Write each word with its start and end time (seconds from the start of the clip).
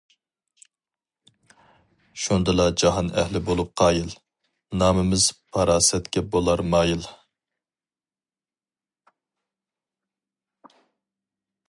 شۇندىلا 2.23 2.65
جاھان 2.83 3.11
ئەھلى 3.23 3.41
بولۇپ 3.49 3.69
قايىل، 3.81 4.15
نامىمىز 4.83 5.27
پاراسەتكە 5.57 6.25
بولار 6.37 6.67
مايىل. 6.71 7.07